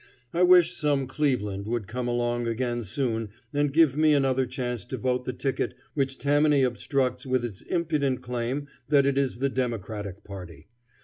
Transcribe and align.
I 0.33 0.41
wish 0.41 0.73
some 0.73 1.05
Cleveland 1.05 1.67
would 1.67 1.85
come 1.85 2.07
along 2.07 2.47
again 2.47 2.83
soon 2.83 3.29
and 3.53 3.71
give 3.71 3.95
me 3.95 4.15
another 4.15 4.47
chance 4.47 4.83
to 4.85 4.97
vote 4.97 5.25
the 5.25 5.31
ticket 5.31 5.75
which 5.93 6.17
Tammany 6.17 6.63
obstructs 6.63 7.23
with 7.27 7.45
its 7.45 7.61
impudent 7.61 8.23
claim 8.23 8.67
that 8.89 9.05
it 9.05 9.15
is 9.19 9.37
the 9.37 9.49
Democratic 9.49 10.23
party. 10.23 10.69